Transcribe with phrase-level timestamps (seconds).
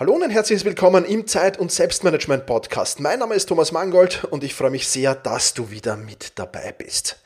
[0.00, 3.00] Hallo und herzlich willkommen im Zeit- und Selbstmanagement-Podcast.
[3.00, 6.70] Mein Name ist Thomas Mangold und ich freue mich sehr, dass du wieder mit dabei
[6.70, 7.18] bist.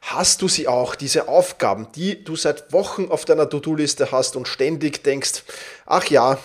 [0.00, 4.46] Hast du sie auch, diese Aufgaben, die du seit Wochen auf deiner To-Do-Liste hast und
[4.46, 5.42] ständig denkst,
[5.86, 6.38] ach ja,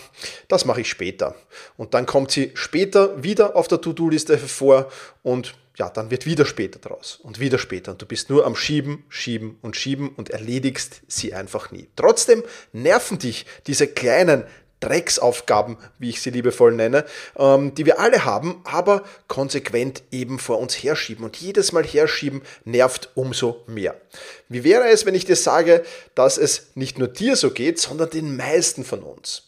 [0.47, 1.36] das mache ich später.
[1.78, 4.92] Und dann kommt sie später wieder auf der To-Do-Liste hervor
[5.22, 8.56] und ja, dann wird wieder später draus und wieder später und du bist nur am
[8.56, 11.88] Schieben, Schieben und Schieben und erledigst sie einfach nie.
[11.96, 12.44] Trotzdem
[12.74, 14.46] nerven dich diese kleinen
[14.79, 17.05] Drecksaufgaben, wie ich sie liebevoll nenne,
[17.38, 21.25] ähm, die wir alle haben, aber konsequent eben vor uns herschieben.
[21.25, 23.99] Und jedes Mal herschieben nervt umso mehr.
[24.47, 25.84] Wie wäre es, wenn ich dir sage,
[26.15, 29.43] dass es nicht nur dir so geht, sondern den meisten von uns?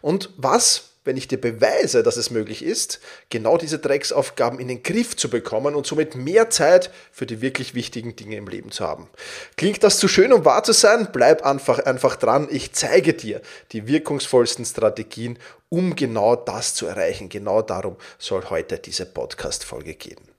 [0.00, 4.82] Und was wenn ich dir beweise, dass es möglich ist, genau diese Drecksaufgaben in den
[4.82, 8.86] Griff zu bekommen und somit mehr Zeit für die wirklich wichtigen Dinge im Leben zu
[8.86, 9.08] haben.
[9.56, 11.08] Klingt das zu schön, um wahr zu sein?
[11.12, 12.48] Bleib einfach, einfach dran.
[12.50, 13.40] Ich zeige dir
[13.72, 15.38] die wirkungsvollsten Strategien,
[15.68, 17.28] um genau das zu erreichen.
[17.28, 20.31] Genau darum soll heute diese Podcast-Folge gehen.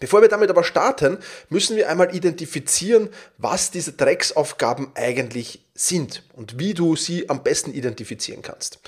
[0.00, 6.58] Bevor wir damit aber starten, müssen wir einmal identifizieren, was diese Drecksaufgaben eigentlich sind und
[6.58, 8.78] wie du sie am besten identifizieren kannst.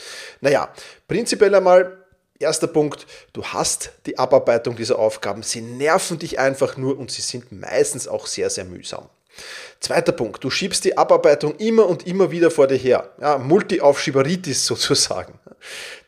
[0.41, 0.73] Naja,
[1.09, 1.97] prinzipiell einmal
[2.43, 7.21] Erster Punkt, du hast die Abarbeitung dieser Aufgaben, sie nerven dich einfach nur und sie
[7.21, 9.11] sind meistens auch sehr, sehr mühsam.
[9.81, 13.11] Zweiter Punkt, du schiebst die Abarbeitung immer und immer wieder vor dir her.
[13.21, 15.40] Ja, Multi-Aufschieberitis sozusagen.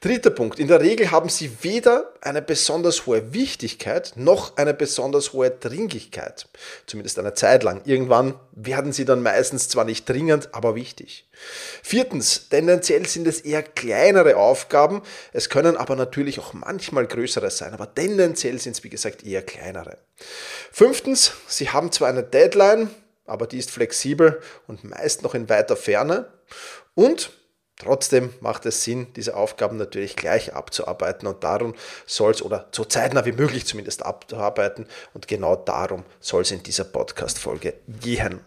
[0.00, 5.33] Dritter Punkt, in der Regel haben sie weder eine besonders hohe Wichtigkeit noch eine besonders
[5.33, 6.48] hohe Dringlichkeit.
[6.86, 7.83] Zumindest eine Zeit lang.
[7.84, 11.28] Irgendwann werden sie dann meistens zwar nicht dringend, aber wichtig.
[11.83, 15.03] Viertens, tendenziell sind es eher kleinere Aufgaben.
[15.33, 19.42] Es können aber natürlich auch manchmal größere sein, aber tendenziell sind es wie gesagt eher
[19.42, 19.98] kleinere.
[20.70, 22.91] Fünftens, sie haben zwar eine Deadline,
[23.27, 26.33] aber die ist flexibel und meist noch in weiter Ferne.
[26.94, 27.31] Und
[27.83, 31.75] Trotzdem macht es Sinn, diese Aufgaben natürlich gleich abzuarbeiten und darum
[32.06, 36.62] soll es, oder so zeitnah wie möglich zumindest abzuarbeiten und genau darum soll es in
[36.62, 38.38] dieser Podcast-Folge gehen.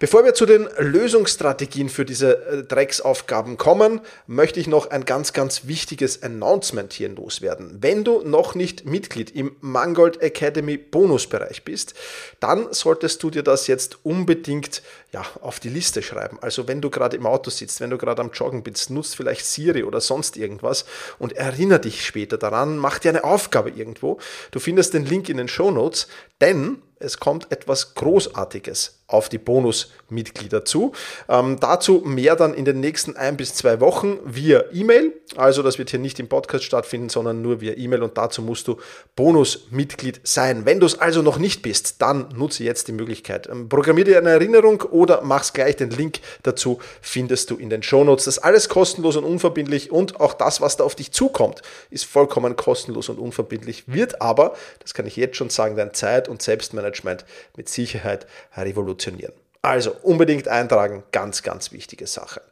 [0.00, 5.32] Bevor wir zu den Lösungsstrategien für diese äh, Drecksaufgaben kommen, möchte ich noch ein ganz,
[5.32, 7.78] ganz wichtiges Announcement hier loswerden.
[7.80, 11.94] Wenn du noch nicht Mitglied im Mangold Academy Bonusbereich bist,
[12.40, 14.82] dann solltest du dir das jetzt unbedingt
[15.14, 16.38] ja, auf die Liste schreiben.
[16.40, 19.46] Also wenn du gerade im Auto sitzt, wenn du gerade am Joggen bist, nutzt vielleicht
[19.46, 20.86] Siri oder sonst irgendwas
[21.20, 24.18] und erinnere dich später daran, mach dir eine Aufgabe irgendwo.
[24.50, 26.08] Du findest den Link in den Show Notes,
[26.40, 30.92] denn es kommt etwas Großartiges auf die Bonusmitglieder zu.
[31.28, 35.12] Ähm, dazu mehr dann in den nächsten ein bis zwei Wochen via E-Mail.
[35.36, 38.66] Also das wird hier nicht im Podcast stattfinden, sondern nur via E-Mail und dazu musst
[38.66, 38.78] du
[39.14, 40.64] Bonusmitglied sein.
[40.64, 43.46] Wenn du es also noch nicht bist, dann nutze jetzt die Möglichkeit.
[43.48, 45.76] Ähm, programmier dir eine Erinnerung oder mach's gleich.
[45.76, 48.24] Den Link dazu findest du in den Shownotes.
[48.24, 52.04] Das ist alles kostenlos und unverbindlich und auch das, was da auf dich zukommt, ist
[52.04, 56.40] vollkommen kostenlos und unverbindlich, wird aber, das kann ich jetzt schon sagen, dein Zeit- und
[56.84, 57.24] Selbstmanagement
[57.56, 59.32] mit Sicherheit revolutionieren.
[59.62, 62.42] Also unbedingt eintragen, ganz, ganz wichtige Sache.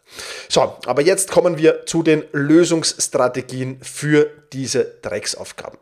[0.49, 5.79] So, aber jetzt kommen wir zu den Lösungsstrategien für diese Drecksaufgaben.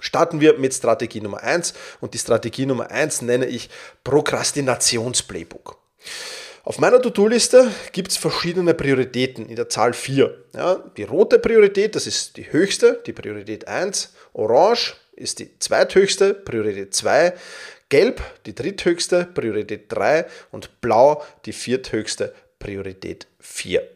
[0.00, 3.70] Starten wir mit Strategie Nummer 1 und die Strategie Nummer 1 nenne ich
[4.02, 5.78] Prokrastinationsplaybook.
[6.64, 10.44] Auf meiner To-Do-Liste gibt es verschiedene Prioritäten in der Zahl 4.
[10.54, 14.12] Ja, die rote Priorität, das ist die höchste, die Priorität 1.
[14.32, 17.34] Orange ist die zweithöchste, Priorität 2.
[17.88, 23.86] Gelb die dritthöchste, Priorität 3 und Blau die vierthöchste, Priorität 4.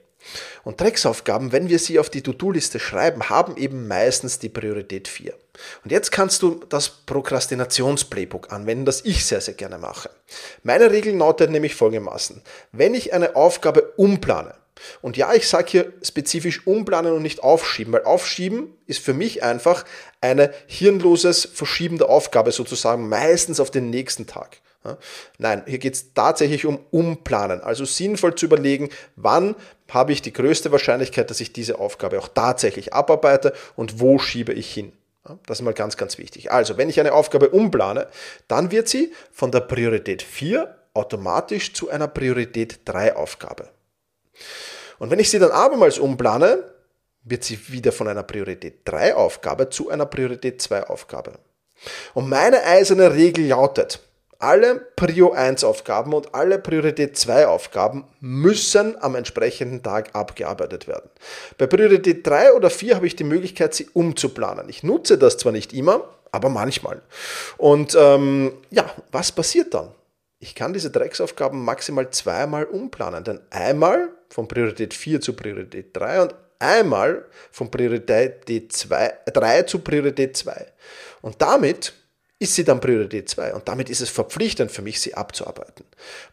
[0.65, 5.33] Und Drecksaufgaben, wenn wir sie auf die To-Do-Liste schreiben, haben eben meistens die Priorität 4.
[5.85, 10.11] Und jetzt kannst du das Prokrastinations-Playbook anwenden, das ich sehr, sehr gerne mache.
[10.63, 12.43] Meine Regel lautet nämlich folgendermaßen.
[12.73, 14.55] Wenn ich eine Aufgabe umplane,
[15.03, 19.43] und ja, ich sage hier spezifisch umplanen und nicht aufschieben, weil aufschieben ist für mich
[19.43, 19.85] einfach
[20.21, 24.59] eine hirnloses Verschieben der Aufgabe sozusagen meistens auf den nächsten Tag.
[25.39, 27.61] Nein, hier geht es tatsächlich um Umplanen.
[27.61, 29.57] Also sinnvoll zu überlegen, wann
[29.89, 34.53] habe ich die größte Wahrscheinlichkeit, dass ich diese Aufgabe auch tatsächlich abarbeite und wo schiebe
[34.53, 34.93] ich hin.
[35.47, 36.53] Das ist mal ganz, ganz wichtig.
[36.53, 38.07] Also, wenn ich eine Aufgabe umplane,
[38.47, 43.69] dann wird sie von der Priorität 4 automatisch zu einer Priorität 3 Aufgabe.
[44.99, 46.65] Und wenn ich sie dann abermals umplane,
[47.25, 51.33] wird sie wieder von einer Priorität 3 Aufgabe zu einer Priorität 2 Aufgabe.
[52.15, 54.01] Und meine eiserne Regel lautet,
[54.39, 61.11] alle Prio 1 Aufgaben und alle Priorität 2 Aufgaben müssen am entsprechenden Tag abgearbeitet werden.
[61.59, 64.69] Bei Priorität 3 oder 4 habe ich die Möglichkeit, sie umzuplanen.
[64.69, 67.03] Ich nutze das zwar nicht immer, aber manchmal.
[67.57, 69.93] Und ähm, ja, was passiert dann?
[70.39, 76.23] Ich kann diese Drecksaufgaben maximal zweimal umplanen, denn einmal von Priorität 4 zu Priorität 3
[76.23, 80.67] und einmal von Priorität 2, 3 zu Priorität 2.
[81.23, 81.93] Und damit
[82.39, 85.87] ist sie dann Priorität 2 und damit ist es verpflichtend für mich, sie abzuarbeiten.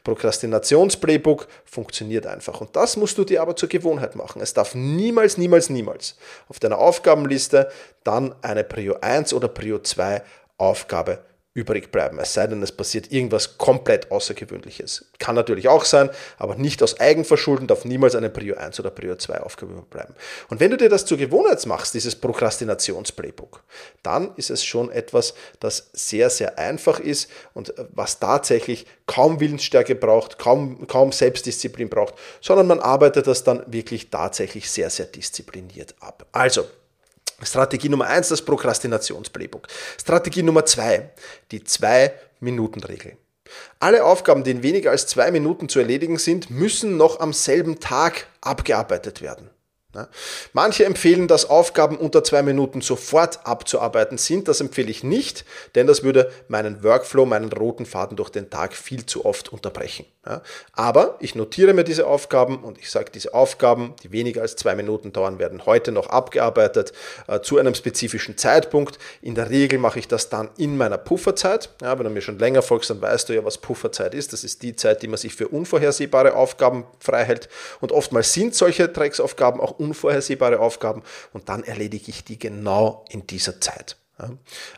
[0.03, 4.41] Prokrastinationsplaybook funktioniert einfach und das musst du dir aber zur Gewohnheit machen.
[4.41, 6.17] Es darf niemals, niemals, niemals
[6.49, 7.71] auf deiner Aufgabenliste
[8.03, 10.21] dann eine Prio 1 oder Prio 2
[10.57, 11.23] Aufgabe
[11.55, 12.17] übrig bleiben.
[12.19, 15.05] Es sei denn, es passiert irgendwas komplett Außergewöhnliches.
[15.19, 19.15] Kann natürlich auch sein, aber nicht aus Eigenverschulden darf niemals eine Prio 1 oder Prio
[19.15, 20.15] 2 Aufgabe bleiben.
[20.49, 23.63] Und wenn du dir das zur Gewohnheit machst, dieses Prokrastinationsplaybook,
[24.01, 29.93] dann ist es schon etwas, das sehr, sehr einfach ist und was tatsächlich kaum Willensstärke
[29.93, 35.93] braucht, kaum, kaum Selbstdisziplin braucht, sondern man arbeitet das dann wirklich tatsächlich sehr, sehr diszipliniert
[35.99, 36.25] ab.
[36.31, 36.65] Also,
[37.45, 39.67] Strategie Nummer eins, das Prokrastinationsplaybook.
[39.99, 41.11] Strategie Nummer zwei,
[41.51, 43.17] die Zwei-Minuten-Regel.
[43.79, 47.79] Alle Aufgaben, die in weniger als zwei Minuten zu erledigen sind, müssen noch am selben
[47.79, 49.49] Tag abgearbeitet werden.
[50.53, 54.47] Manche empfehlen, dass Aufgaben unter zwei Minuten sofort abzuarbeiten sind.
[54.47, 55.45] Das empfehle ich nicht,
[55.75, 60.05] denn das würde meinen Workflow, meinen roten Faden durch den Tag viel zu oft unterbrechen.
[60.71, 64.73] Aber ich notiere mir diese Aufgaben und ich sage, diese Aufgaben, die weniger als zwei
[64.73, 66.93] Minuten dauern, werden heute noch abgearbeitet
[67.27, 68.99] äh, zu einem spezifischen Zeitpunkt.
[69.21, 71.71] In der Regel mache ich das dann in meiner Pufferzeit.
[71.79, 74.31] Wenn du mir schon länger folgst, dann weißt du ja, was Pufferzeit ist.
[74.31, 77.49] Das ist die Zeit, die man sich für unvorhersehbare Aufgaben freihält.
[77.81, 81.03] Und oftmals sind solche Drecksaufgaben auch unvorhersehbare Aufgaben
[81.33, 83.97] und dann erledige ich die genau in dieser Zeit.
[84.19, 84.29] Ja.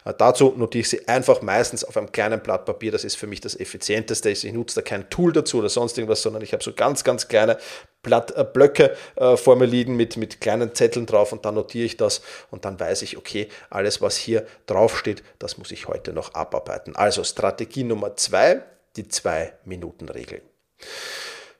[0.10, 2.92] Äh, dazu notiere ich sie einfach meistens auf einem kleinen Blatt Papier.
[2.92, 4.30] Das ist für mich das effizienteste.
[4.30, 7.28] Ich nutze da kein Tool dazu oder sonst irgendwas, sondern ich habe so ganz, ganz
[7.28, 7.58] kleine
[8.02, 11.86] Blatt, äh, Blöcke äh, vor mir liegen mit, mit kleinen Zetteln drauf und dann notiere
[11.86, 16.14] ich das und dann weiß ich, okay, alles, was hier draufsteht, das muss ich heute
[16.14, 16.96] noch abarbeiten.
[16.96, 18.64] Also Strategie Nummer zwei,
[18.96, 20.42] die Zwei-Minuten-Regel.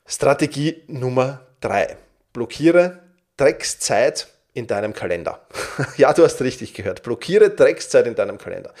[0.06, 1.98] Strategie Nummer drei.
[2.32, 3.05] Blockiere
[3.36, 5.46] Dreckszeit in deinem Kalender.
[5.98, 7.02] ja, du hast richtig gehört.
[7.02, 8.72] Blockiere Dreckszeit in deinem Kalender.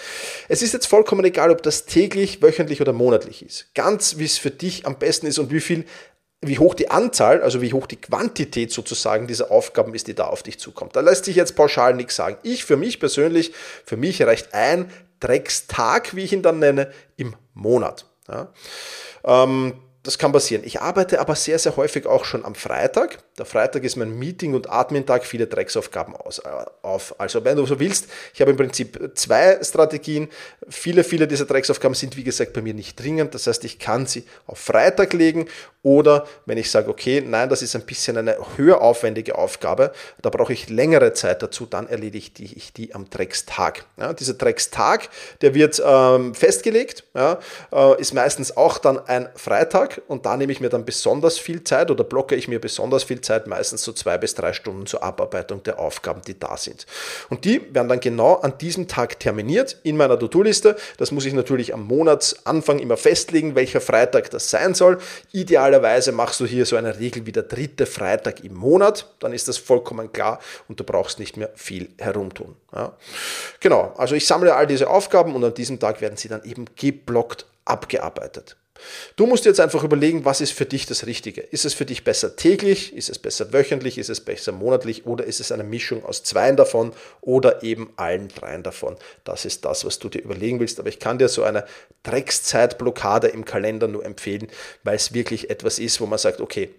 [0.48, 3.74] Es ist jetzt vollkommen egal, ob das täglich, wöchentlich oder monatlich ist.
[3.74, 5.84] Ganz wie es für dich am besten ist und wie viel
[6.42, 10.26] wie hoch die Anzahl, also wie hoch die Quantität sozusagen dieser Aufgaben ist, die da
[10.26, 10.94] auf dich zukommt.
[10.94, 12.36] Da lässt sich jetzt pauschal nichts sagen.
[12.42, 13.52] Ich für mich persönlich,
[13.84, 18.06] für mich reicht ein Dreckstag, wie ich ihn dann nenne, im Monat.
[18.28, 18.52] Ja.
[19.24, 20.62] Ähm, das kann passieren.
[20.64, 23.18] Ich arbeite aber sehr, sehr häufig auch schon am Freitag.
[23.38, 26.48] Der Freitag ist mein Meeting- und Admin-Tag, viele Drecksaufgaben aus, äh,
[26.82, 27.18] auf.
[27.18, 30.28] Also wenn du so willst, ich habe im Prinzip zwei Strategien.
[30.68, 33.34] Viele, viele dieser Drecksaufgaben sind, wie gesagt, bei mir nicht dringend.
[33.34, 35.48] Das heißt, ich kann sie auf Freitag legen
[35.86, 40.30] oder wenn ich sage, okay, nein, das ist ein bisschen eine höher aufwendige Aufgabe, da
[40.30, 43.84] brauche ich längere Zeit dazu, dann erledige ich die am Dreckstag.
[43.96, 45.08] Ja, dieser Dreckstag,
[45.42, 47.38] der wird ähm, festgelegt, ja,
[47.72, 51.64] äh, ist meistens auch dann ein Freitag und da nehme ich mir dann besonders viel
[51.64, 55.02] Zeit oder blocke ich mir besonders viel Zeit, meistens so zwei bis drei Stunden zur
[55.02, 56.86] Abarbeitung der Aufgaben, die da sind.
[57.30, 60.76] Und die werden dann genau an diesem Tag terminiert in meiner To-Do-Liste.
[60.98, 64.98] Das muss ich natürlich am Monatsanfang immer festlegen, welcher Freitag das sein soll.
[65.32, 69.48] Idealerweise machst du hier so eine Regel wie der dritte Freitag im Monat, dann ist
[69.48, 72.56] das vollkommen klar und du brauchst nicht mehr viel herumtun.
[72.74, 72.96] Ja.
[73.60, 76.66] Genau, also ich sammle all diese Aufgaben und an diesem Tag werden sie dann eben
[76.76, 78.56] geblockt abgearbeitet.
[79.16, 81.40] Du musst jetzt einfach überlegen, was ist für dich das Richtige.
[81.40, 85.24] Ist es für dich besser täglich, ist es besser wöchentlich, ist es besser monatlich oder
[85.24, 88.96] ist es eine Mischung aus zweien davon oder eben allen dreien davon.
[89.24, 90.78] Das ist das, was du dir überlegen willst.
[90.80, 91.64] Aber ich kann dir so eine
[92.02, 94.48] Dreckszeitblockade im Kalender nur empfehlen,
[94.84, 96.70] weil es wirklich etwas ist, wo man sagt, okay,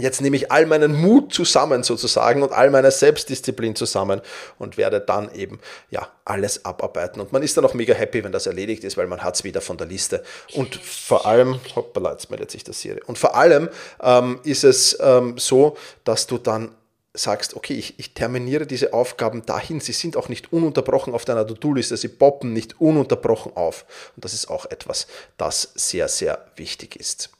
[0.00, 4.20] Jetzt nehme ich all meinen Mut zusammen sozusagen und all meine Selbstdisziplin zusammen
[4.58, 7.20] und werde dann eben ja alles abarbeiten.
[7.20, 9.44] Und man ist dann auch mega happy, wenn das erledigt ist, weil man hat es
[9.44, 10.22] wieder von der Liste.
[10.54, 12.98] Und vor allem, hoppala, jetzt meldet sich das hier.
[13.06, 13.68] Und vor allem
[14.02, 16.70] ähm, ist es ähm, so, dass du dann
[17.12, 21.46] sagst, okay, ich, ich, terminiere diese Aufgaben dahin, sie sind auch nicht ununterbrochen auf deiner
[21.46, 23.84] To-Do-Liste, sie poppen nicht ununterbrochen auf.
[24.14, 27.30] Und das ist auch etwas, das sehr, sehr wichtig ist.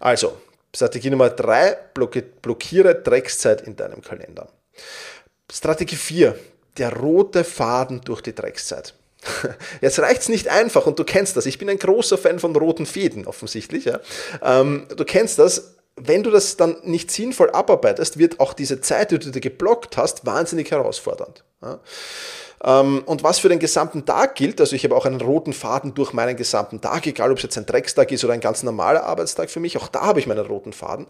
[0.00, 0.36] Also,
[0.74, 4.48] Strategie Nummer drei, blockiere Dreckszeit in deinem Kalender.
[5.50, 6.34] Strategie 4,
[6.78, 8.94] der rote Faden durch die Dreckszeit.
[9.80, 11.46] Jetzt reicht es nicht einfach und du kennst das.
[11.46, 13.84] Ich bin ein großer Fan von roten Fäden, offensichtlich.
[13.84, 14.00] Ja.
[14.42, 15.76] Ähm, du kennst das.
[15.94, 19.98] Wenn du das dann nicht sinnvoll abarbeitest, wird auch diese Zeit, die du dir geblockt
[19.98, 21.44] hast, wahnsinnig herausfordernd.
[21.60, 21.80] Ja.
[22.64, 25.94] Ähm, und was für den gesamten Tag gilt, also ich habe auch einen roten Faden
[25.94, 29.04] durch meinen gesamten Tag, egal ob es jetzt ein Dreckstag ist oder ein ganz normaler
[29.04, 31.06] Arbeitstag für mich, auch da habe ich meinen roten Faden,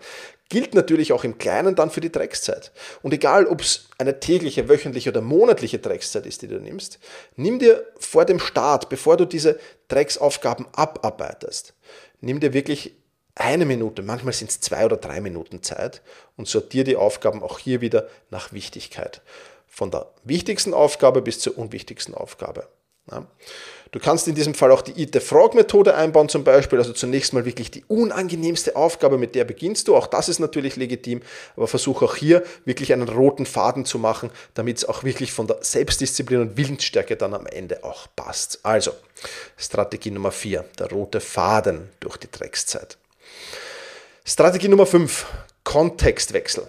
[0.49, 2.73] gilt natürlich auch im Kleinen dann für die Dreckszeit.
[3.03, 6.99] Und egal ob es eine tägliche, wöchentliche oder monatliche Dreckszeit ist, die du nimmst,
[7.37, 11.75] nimm dir vor dem Start, bevor du diese Drecksaufgaben abarbeitest,
[12.21, 12.97] nimm dir wirklich
[13.35, 16.03] eine Minute, manchmal sind es zwei oder drei Minuten Zeit
[16.37, 19.23] und sortiere die Aufgaben auch hier wieder nach Wichtigkeit.
[19.75, 22.69] Von der wichtigsten Aufgabe bis zur unwichtigsten Aufgabe.
[23.11, 23.27] Ja.
[23.91, 26.93] Du kannst in diesem Fall auch die Eat the Frog Methode einbauen zum Beispiel, also
[26.93, 29.97] zunächst mal wirklich die unangenehmste Aufgabe, mit der beginnst du.
[29.97, 31.23] Auch das ist natürlich legitim,
[31.57, 35.47] aber versuch auch hier wirklich einen roten Faden zu machen, damit es auch wirklich von
[35.47, 38.61] der Selbstdisziplin und Willensstärke dann am Ende auch passt.
[38.63, 38.93] Also,
[39.57, 42.99] Strategie Nummer 4, der rote Faden durch die Dreckszeit.
[44.25, 45.27] Strategie Nummer 5,
[45.65, 46.69] Kontextwechsel.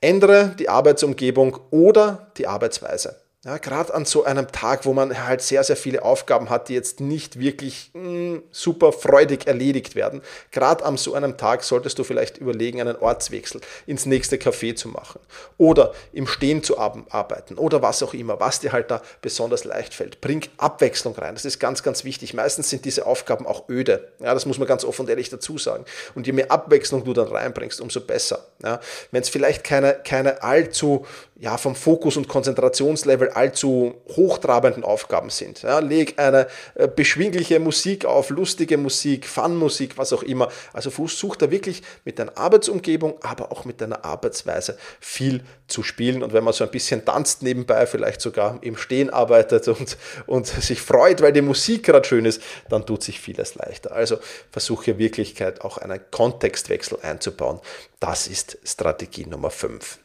[0.00, 3.25] Ändere die Arbeitsumgebung oder die Arbeitsweise.
[3.46, 6.74] Ja, Gerade an so einem Tag, wo man halt sehr, sehr viele Aufgaben hat, die
[6.74, 10.20] jetzt nicht wirklich mh, hm, super freudig erledigt werden.
[10.50, 14.88] Gerade an so einem Tag solltest du vielleicht überlegen, einen Ortswechsel ins nächste Café zu
[14.88, 15.20] machen
[15.58, 19.94] oder im Stehen zu arbeiten oder was auch immer, was dir halt da besonders leicht
[19.94, 20.20] fällt.
[20.20, 21.34] Bring Abwechslung rein.
[21.34, 22.34] Das ist ganz, ganz wichtig.
[22.34, 24.08] Meistens sind diese Aufgaben auch öde.
[24.18, 25.84] Ja, das muss man ganz offen und ehrlich dazu sagen.
[26.16, 28.44] Und je mehr Abwechslung du dann reinbringst, umso besser.
[28.64, 28.80] Ja,
[29.12, 31.06] Wenn es vielleicht keine, keine allzu
[31.38, 35.62] ja, vom Fokus und Konzentrationslevel allzu hochtrabenden Aufgaben sind.
[35.62, 40.48] Ja, leg eine äh, beschwingliche Musik auf, lustige Musik, Fun-Musik, was auch immer.
[40.72, 46.22] Also versuch da wirklich mit deiner Arbeitsumgebung, aber auch mit deiner Arbeitsweise viel zu spielen.
[46.22, 50.46] Und wenn man so ein bisschen tanzt nebenbei, vielleicht sogar im Stehen arbeitet und, und
[50.46, 52.40] sich freut, weil die Musik gerade schön ist,
[52.70, 53.92] dann tut sich vieles leichter.
[53.92, 54.16] Also
[54.50, 57.60] versuche Wirklichkeit auch einen Kontextwechsel einzubauen.
[58.00, 59.98] Das ist Strategie Nummer 5.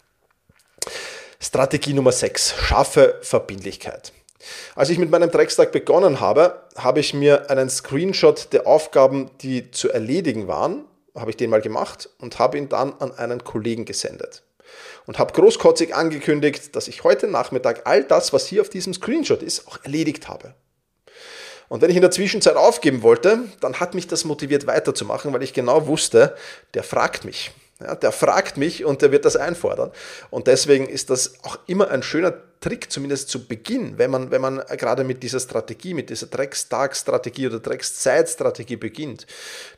[1.43, 2.53] Strategie Nummer 6.
[2.62, 4.13] Schaffe Verbindlichkeit.
[4.75, 9.71] Als ich mit meinem Dreckstag begonnen habe, habe ich mir einen Screenshot der Aufgaben, die
[9.71, 13.86] zu erledigen waren, habe ich den mal gemacht und habe ihn dann an einen Kollegen
[13.86, 14.43] gesendet.
[15.07, 19.41] Und habe großkotzig angekündigt, dass ich heute Nachmittag all das, was hier auf diesem Screenshot
[19.41, 20.53] ist, auch erledigt habe.
[21.69, 25.41] Und wenn ich in der Zwischenzeit aufgeben wollte, dann hat mich das motiviert weiterzumachen, weil
[25.41, 26.36] ich genau wusste,
[26.75, 27.50] der fragt mich.
[27.84, 29.92] Ja, der fragt mich und der wird das einfordern.
[30.30, 34.39] Und deswegen ist das auch immer ein schöner Trick, zumindest zu Beginn, wenn man, wenn
[34.39, 39.25] man gerade mit dieser Strategie, mit dieser Dreckstag-Strategie oder Dreckszeit-Strategie beginnt,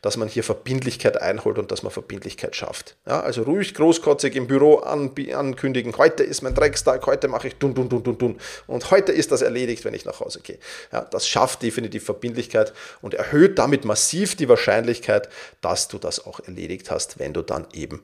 [0.02, 2.98] dass man hier Verbindlichkeit einholt und dass man Verbindlichkeit schafft.
[3.08, 7.56] Ja, also ruhig großkotzig im Büro an, ankündigen, heute ist mein Dreckstag, heute mache ich
[7.56, 10.60] dun, dun, dun, dun, dun und heute ist das erledigt, wenn ich nach Hause gehe.
[10.92, 15.30] Ja, das schafft definitiv Verbindlichkeit und erhöht damit massiv die Wahrscheinlichkeit,
[15.62, 18.04] dass du das auch erledigt hast, wenn du dann eben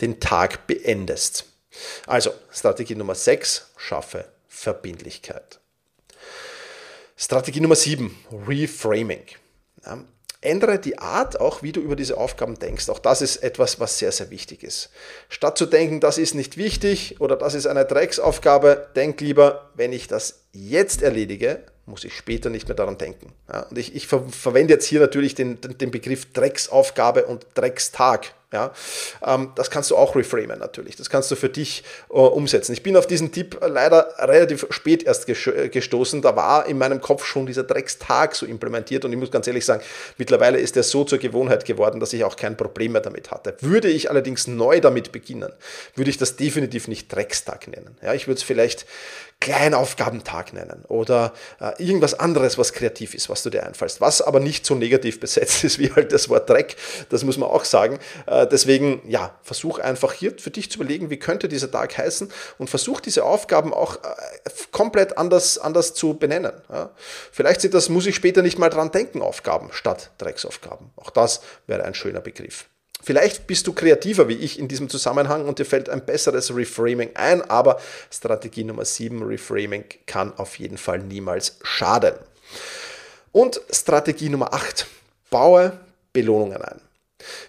[0.00, 1.49] den Tag beendest.
[2.06, 5.60] Also, Strategie Nummer 6, schaffe Verbindlichkeit.
[7.16, 9.26] Strategie Nummer 7, Reframing.
[9.84, 10.04] Ja,
[10.40, 12.88] ändere die Art auch, wie du über diese Aufgaben denkst.
[12.88, 14.90] Auch das ist etwas, was sehr, sehr wichtig ist.
[15.28, 19.92] Statt zu denken, das ist nicht wichtig oder das ist eine Drecksaufgabe, denk lieber, wenn
[19.92, 23.32] ich das jetzt erledige, muss ich später nicht mehr daran denken.
[23.52, 28.32] Ja, und ich, ich ver verwende jetzt hier natürlich den, den Begriff Drecksaufgabe und Dreckstag.
[28.52, 28.72] Ja,
[29.24, 30.96] ähm, das kannst du auch reframen natürlich.
[30.96, 32.72] Das kannst du für dich äh, umsetzen.
[32.72, 36.20] Ich bin auf diesen Tipp leider relativ spät erst äh, gestoßen.
[36.20, 39.64] Da war in meinem Kopf schon dieser Dreckstag so implementiert und ich muss ganz ehrlich
[39.64, 39.82] sagen,
[40.18, 43.54] mittlerweile ist er so zur Gewohnheit geworden, dass ich auch kein Problem mehr damit hatte.
[43.60, 45.52] Würde ich allerdings neu damit beginnen,
[45.94, 47.96] würde ich das definitiv nicht Dreckstag nennen.
[48.02, 48.84] Ja, ich würde es vielleicht
[49.40, 54.38] Kleinaufgabentag nennen oder äh, irgendwas anderes, was kreativ ist, was du dir einfallst, was aber
[54.38, 56.76] nicht so negativ besetzt ist wie halt das Wort Dreck,
[57.08, 57.98] das muss man auch sagen.
[58.26, 62.30] Äh, deswegen, ja, versuch einfach hier für dich zu überlegen, wie könnte dieser Tag heißen
[62.58, 66.52] und versuch diese Aufgaben auch äh, komplett anders, anders zu benennen.
[66.70, 66.90] Ja.
[67.32, 70.90] Vielleicht sind das, muss ich später nicht mal dran denken, Aufgaben statt Drecksaufgaben.
[70.96, 72.66] Auch das wäre ein schöner Begriff.
[73.02, 77.10] Vielleicht bist du kreativer wie ich in diesem Zusammenhang und dir fällt ein besseres Reframing
[77.14, 77.80] ein, aber
[78.10, 82.14] Strategie Nummer 7, Reframing, kann auf jeden Fall niemals schaden.
[83.32, 84.86] Und Strategie Nummer 8,
[85.30, 85.78] baue
[86.12, 86.80] Belohnungen ein.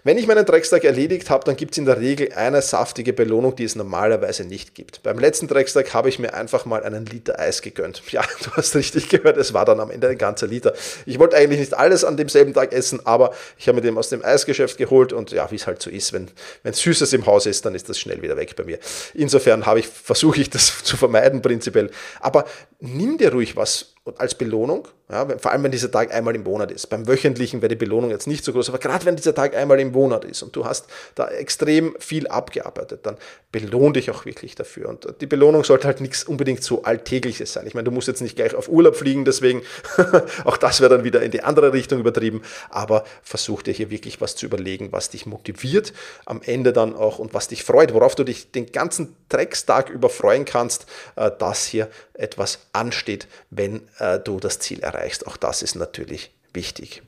[0.04, 3.56] Wenn ich meinen Dreckstag erledigt habe, dann gibt es in der Regel eine saftige Belohnung,
[3.56, 5.02] die es normalerweise nicht gibt.
[5.02, 8.02] Beim letzten Dreckstag habe ich mir einfach mal einen Liter Eis gegönnt.
[8.12, 10.74] Ja, du hast richtig gehört, es war dann am Ende ein ganzer Liter.
[11.06, 14.10] Ich wollte eigentlich nicht alles an demselben Tag essen, aber ich habe mir den aus
[14.10, 16.28] dem Eisgeschäft geholt und ja, wie es halt so ist, wenn,
[16.62, 18.78] wenn Süßes im Haus ist, dann ist das schnell wieder weg bei mir.
[19.14, 21.90] Insofern habe ich, versuche ich das zu vermeiden prinzipiell.
[22.20, 22.44] Aber
[22.80, 26.72] nimm dir ruhig was als Belohnung, ja, vor allem wenn dieser Tag einmal im Monat
[26.72, 26.88] ist.
[26.88, 29.78] Beim wöchentlichen wäre die Belohnung jetzt nicht so groß, aber gerade wenn dieser Tag einmal
[29.78, 33.16] im Monat ist und du hast da extrem viel abgearbeitet, dann
[33.52, 34.88] belohn dich auch wirklich dafür.
[34.88, 37.64] Und die Belohnung sollte halt nichts unbedingt so Alltägliches sein.
[37.68, 39.62] Ich meine, du musst jetzt nicht gleich auf Urlaub fliegen, deswegen
[40.44, 44.20] auch das wäre dann wieder in die andere Richtung übertrieben, aber versuch dir hier wirklich
[44.20, 45.92] was zu überlegen, was dich motiviert
[46.26, 50.08] am Ende dann auch und was dich freut, worauf du dich den ganzen Dreckstag über
[50.08, 55.26] freuen kannst, äh, dass hier etwas ansteht, wenn äh, du das Ziel erreichst.
[55.26, 57.02] Auch das ist natürlich wichtig.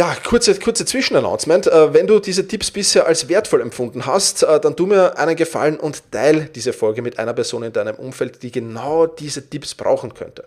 [0.00, 1.66] Ja, kurze, kurze Zwischenannouncement.
[1.66, 5.36] Äh, wenn du diese Tipps bisher als wertvoll empfunden hast, äh, dann tu mir einen
[5.36, 9.74] Gefallen und teile diese Folge mit einer Person in deinem Umfeld, die genau diese Tipps
[9.74, 10.44] brauchen könnte.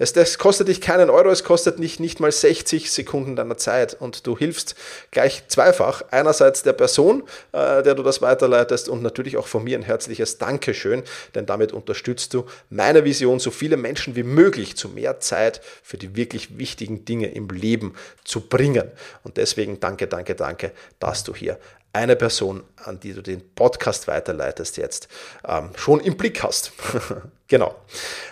[0.00, 3.96] Es das kostet dich keinen Euro, es kostet dich nicht mal 60 Sekunden deiner Zeit
[4.00, 4.74] und du hilfst
[5.12, 6.02] gleich zweifach.
[6.10, 10.38] Einerseits der Person, äh, der du das weiterleitest und natürlich auch von mir ein herzliches
[10.38, 11.04] Dankeschön,
[11.36, 15.98] denn damit unterstützt du meine Vision, so viele Menschen wie möglich zu mehr Zeit für
[15.98, 19.20] die wirklich wichtigen Dinge im Leben zu bringen bringen.
[19.24, 21.58] Und deswegen danke, danke, danke, dass du hier
[21.92, 25.08] eine Person, an die du den Podcast weiterleitest, jetzt
[25.46, 26.72] ähm, schon im Blick hast.
[27.48, 27.74] genau.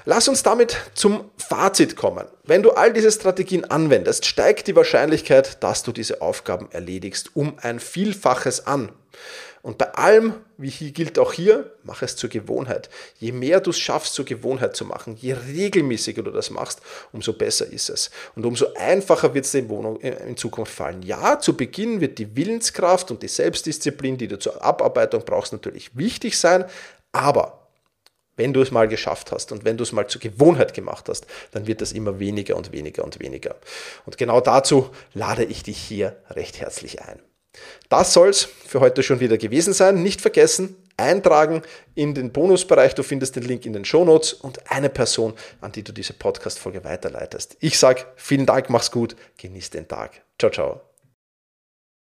[0.05, 2.27] Lass uns damit zum Fazit kommen.
[2.45, 7.57] Wenn du all diese Strategien anwendest, steigt die Wahrscheinlichkeit, dass du diese Aufgaben erledigst, um
[7.61, 8.91] ein Vielfaches an.
[9.66, 12.88] Und bei allem, wie hier gilt auch hier, mach es zur Gewohnheit.
[13.18, 16.80] Je mehr du es schaffst, zur Gewohnheit zu machen, je regelmäßiger du das machst,
[17.11, 18.12] umso besser ist es.
[18.37, 21.02] Und umso einfacher wird es dir in, in Zukunft fallen.
[21.02, 25.96] Ja, zu Beginn wird die Willenskraft und die Selbstdisziplin, die du zur Abarbeitung brauchst, natürlich
[25.96, 26.64] wichtig sein,
[27.11, 27.66] aber
[28.37, 31.26] wenn du es mal geschafft hast und wenn du es mal zur Gewohnheit gemacht hast,
[31.50, 33.56] dann wird das immer weniger und weniger und weniger.
[34.04, 37.18] Und genau dazu lade ich dich hier recht herzlich ein.
[37.89, 40.03] Das soll es für heute schon wieder gewesen sein.
[40.03, 41.63] Nicht vergessen, eintragen
[41.95, 42.95] in den Bonusbereich.
[42.95, 46.85] Du findest den Link in den Shownotes und eine Person, an die du diese Podcast-Folge
[46.85, 47.57] weiterleitest.
[47.61, 50.23] Ich sage vielen Dank, mach's gut, genieß den Tag.
[50.39, 50.96] Ciao, ciao.